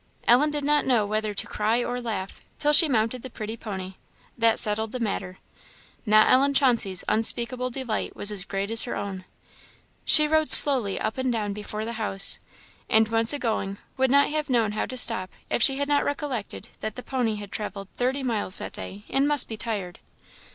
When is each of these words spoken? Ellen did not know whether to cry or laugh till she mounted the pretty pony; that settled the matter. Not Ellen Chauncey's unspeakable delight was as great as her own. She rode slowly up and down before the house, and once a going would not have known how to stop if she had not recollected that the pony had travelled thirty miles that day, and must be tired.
Ellen 0.27 0.49
did 0.49 0.63
not 0.63 0.87
know 0.87 1.05
whether 1.05 1.31
to 1.35 1.45
cry 1.45 1.83
or 1.83 2.01
laugh 2.01 2.41
till 2.57 2.73
she 2.73 2.89
mounted 2.89 3.21
the 3.21 3.29
pretty 3.29 3.55
pony; 3.55 3.97
that 4.35 4.57
settled 4.57 4.93
the 4.93 4.99
matter. 4.99 5.37
Not 6.07 6.27
Ellen 6.27 6.55
Chauncey's 6.55 7.03
unspeakable 7.07 7.69
delight 7.69 8.15
was 8.15 8.31
as 8.31 8.43
great 8.43 8.71
as 8.71 8.81
her 8.85 8.95
own. 8.95 9.25
She 10.03 10.27
rode 10.27 10.49
slowly 10.49 10.99
up 10.99 11.19
and 11.19 11.31
down 11.31 11.53
before 11.53 11.85
the 11.85 11.93
house, 12.01 12.39
and 12.89 13.09
once 13.09 13.31
a 13.31 13.37
going 13.37 13.77
would 13.95 14.09
not 14.09 14.29
have 14.29 14.49
known 14.49 14.71
how 14.71 14.87
to 14.87 14.97
stop 14.97 15.29
if 15.51 15.61
she 15.61 15.77
had 15.77 15.87
not 15.87 16.03
recollected 16.03 16.69
that 16.79 16.95
the 16.95 17.03
pony 17.03 17.35
had 17.35 17.51
travelled 17.51 17.87
thirty 17.95 18.23
miles 18.23 18.57
that 18.57 18.73
day, 18.73 19.03
and 19.07 19.27
must 19.27 19.47
be 19.47 19.55
tired. 19.55 19.99